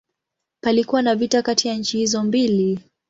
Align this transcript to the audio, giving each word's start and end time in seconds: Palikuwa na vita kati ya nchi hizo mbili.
Palikuwa 0.63 1.01
na 1.01 1.15
vita 1.15 1.41
kati 1.41 1.67
ya 1.67 1.75
nchi 1.75 1.97
hizo 1.97 2.23
mbili. 2.23 2.79